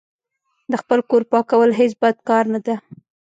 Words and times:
د 0.69 0.73
خپل 0.81 0.99
کور 1.09 1.23
پاکول 1.31 1.69
هیڅ 1.79 1.91
بد 2.01 2.15
کار 2.29 2.43
نه 2.53 2.59
ده. 2.65 2.75